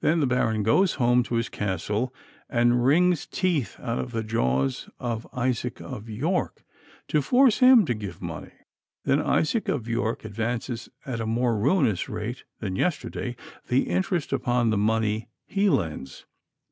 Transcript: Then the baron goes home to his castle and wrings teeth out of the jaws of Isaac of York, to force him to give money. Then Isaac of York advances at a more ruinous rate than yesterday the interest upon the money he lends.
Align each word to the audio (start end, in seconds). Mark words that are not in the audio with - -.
Then 0.00 0.18
the 0.18 0.26
baron 0.26 0.64
goes 0.64 0.94
home 0.94 1.22
to 1.22 1.36
his 1.36 1.48
castle 1.48 2.12
and 2.50 2.84
wrings 2.84 3.24
teeth 3.24 3.78
out 3.78 4.00
of 4.00 4.10
the 4.10 4.24
jaws 4.24 4.90
of 4.98 5.28
Isaac 5.32 5.78
of 5.80 6.08
York, 6.10 6.64
to 7.06 7.22
force 7.22 7.60
him 7.60 7.84
to 7.86 7.94
give 7.94 8.20
money. 8.20 8.50
Then 9.04 9.22
Isaac 9.22 9.68
of 9.68 9.86
York 9.86 10.24
advances 10.24 10.88
at 11.06 11.20
a 11.20 11.24
more 11.26 11.56
ruinous 11.56 12.08
rate 12.08 12.42
than 12.58 12.74
yesterday 12.74 13.36
the 13.68 13.82
interest 13.84 14.32
upon 14.32 14.70
the 14.70 14.76
money 14.76 15.28
he 15.46 15.70
lends. 15.70 16.26